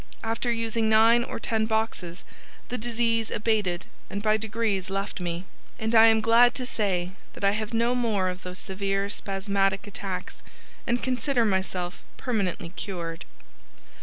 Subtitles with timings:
[0.23, 2.23] After using nine or ten boxes
[2.69, 5.45] the disease abated and by degrees left me,
[5.77, 9.85] and I am glad to say that I have no more of those severe spasmodic
[9.85, 10.41] attacks
[10.87, 13.25] and consider myself permanently cured."